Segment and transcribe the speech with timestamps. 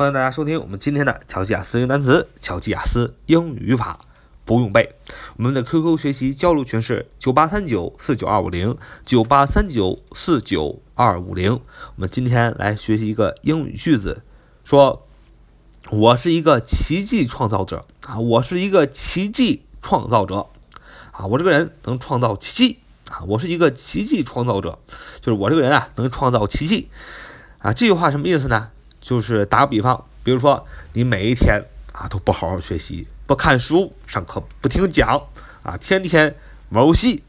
[0.00, 4.00] 欢迎大家收听我们今天的乔吉亚斯英语单词、乔吉亚斯英语语法，
[4.46, 4.94] 不用背。
[5.36, 11.52] 我们的 QQ 学习交流群是九八三九四九二五零九八三九四九二五零。
[11.52, 14.22] 我们今天来学习一个英语句子，
[14.64, 15.06] 说
[15.92, 20.46] ：“我是一个奇迹创造者啊，我是一个奇迹创造者
[21.12, 22.78] 啊，我这个人能创造奇迹
[23.10, 24.78] 啊，我是一个奇迹创造者，
[25.20, 26.88] 就是我这个人啊能创造奇迹
[27.58, 28.70] 啊。”这句话什么意思呢？
[29.00, 35.22] 就是打个比方，比如说你每一天啊都不好好学习，不看书，上课不听讲
[35.62, 36.34] 啊，天天
[36.70, 37.22] 玩游戏，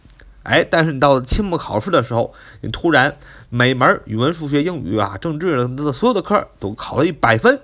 [0.44, 3.16] 哎，但是你到了期末考试的时候，你突然
[3.50, 7.62] 每门语文、数学、英语啊、政治的所有的课都考了一百分，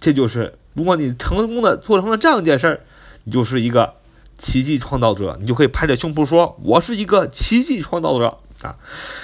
[0.00, 2.80] 这就是如果你成功的做成了这样一件事儿，
[3.24, 3.94] 你就是一个
[4.36, 8.76] 奇迹创造者，你就可以拍着胸脯说：“我是一个奇迹创造者啊。”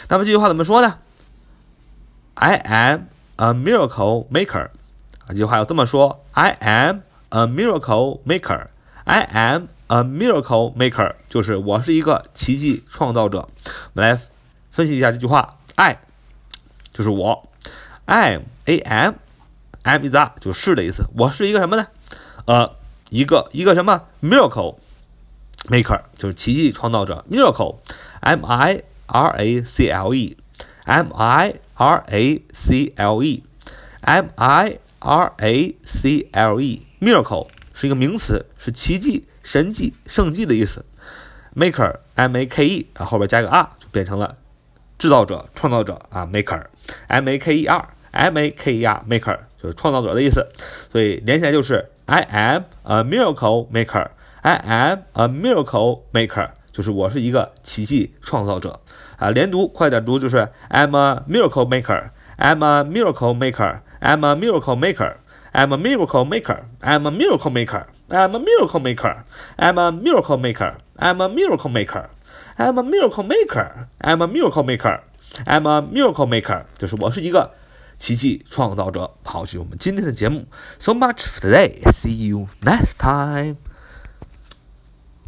[0.09, 0.99] 那么这句话怎么说呢
[2.35, 3.01] ？I am。
[3.41, 4.69] A miracle maker，
[5.27, 7.01] 这句话要这么说：I am
[7.31, 8.67] a miracle maker.
[9.05, 13.49] I am a miracle maker，就是我是一个奇迹创造者。
[13.65, 14.21] 我们来
[14.71, 16.03] 分析一下这句话：I
[16.93, 17.49] 就是我
[18.05, 19.15] ，I a m
[19.85, 21.07] am is a 就是的意思。
[21.17, 21.87] 我是一个什么呢？
[22.45, 22.77] 呃，
[23.09, 24.77] 一个一个什么 miracle
[25.69, 27.25] maker，就是奇迹创造者。
[27.31, 35.77] miracle，m i r a c l e，m i R A C L E，M I R A
[35.87, 40.85] C L E，miracle 是一个名词，是奇迹、神迹、圣迹的意思。
[41.57, 44.37] Maker，M A K E，啊后边加个 R 就变成了
[44.99, 46.27] 制造者、创造者啊。
[46.27, 50.47] Maker，M A K E R，M A K E R，maker 就是创造者的意思。
[50.93, 56.51] 所以连起来就是 I am a miracle maker，I am a miracle maker。
[56.72, 58.80] 就是我是一个奇迹创造者
[59.18, 60.38] 啊，连读快点读，就是
[60.70, 67.50] I'm a miracle maker，I'm a miracle maker，I'm a miracle maker，I'm a miracle maker，I'm a miracle
[67.50, 74.64] maker，I'm a miracle maker，I'm a miracle maker，I'm a miracle maker，I'm a miracle maker，I'm a miracle
[74.64, 77.52] maker，I'm a miracle maker，就是我是一个
[77.98, 79.10] 奇迹创造者。
[79.24, 80.46] 好，这是我们今天的节目，
[80.78, 83.56] So much for today，See you next time。